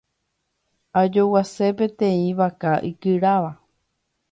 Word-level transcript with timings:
Ajoguase 1.01 1.67
peteĩ 1.83 2.25
vaka 2.41 2.71
ikyráva. 2.91 3.51